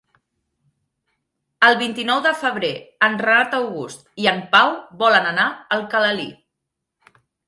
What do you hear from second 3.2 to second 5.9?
Renat August i en Pau volen anar a